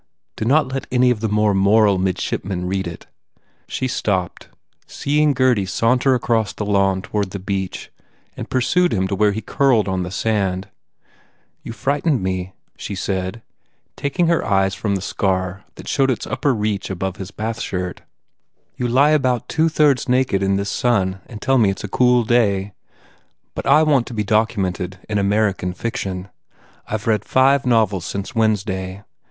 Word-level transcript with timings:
Do 0.35 0.45
not 0.45 0.73
let 0.73 0.87
any 0.91 1.11
of 1.11 1.19
the 1.19 1.29
more 1.29 1.53
moral 1.53 1.99
mid 1.99 2.19
shipmen 2.19 2.65
read 2.65 2.87
it." 2.87 3.05
She 3.67 3.87
stopped, 3.87 4.49
seeing 4.87 5.31
Gurdy 5.35 5.67
saunter 5.67 6.15
across 6.15 6.53
the 6.53 6.65
lawn 6.65 7.03
toward 7.03 7.29
the 7.29 7.37
beach 7.37 7.91
and 8.35 8.49
pur 8.49 8.61
sued 8.61 8.93
him 8.93 9.07
to 9.09 9.13
where 9.13 9.31
he 9.31 9.41
curled 9.43 9.87
on 9.87 10.01
the 10.01 10.09
sand. 10.09 10.69
"You 11.61 11.71
frighten 11.71 12.19
me," 12.23 12.53
she 12.75 12.95
said, 12.95 13.43
taking 13.95 14.25
her 14.25 14.43
eyes 14.43 14.73
from 14.73 14.95
the 14.95 15.03
scar 15.03 15.65
that 15.75 15.87
showed 15.87 16.09
its 16.09 16.25
upper 16.25 16.51
reach 16.55 16.89
above 16.89 17.17
his 17.17 17.29
bathshirt, 17.29 17.99
"you 18.75 18.87
lie 18.87 19.11
about 19.11 19.47
two 19.47 19.69
thirds 19.69 20.09
naked 20.09 20.41
in 20.41 20.55
this 20.55 20.71
sun 20.71 21.19
and 21.27 21.33
then 21.33 21.37
tell 21.41 21.59
me 21.59 21.69
it 21.69 21.77
s 21.77 21.83
a 21.83 21.87
cool 21.87 22.23
day. 22.23 22.73
But 23.53 23.67
I 23.67 23.83
want 23.83 24.07
to 24.07 24.15
be 24.15 24.23
documented 24.23 24.97
in 25.07 25.19
American 25.19 25.73
fiction. 25.73 26.29
I 26.87 26.97
ve 26.97 27.07
read 27.11 27.23
five 27.23 27.67
novels 27.67 28.05
since 28.05 28.33
Wednesday. 28.33 29.03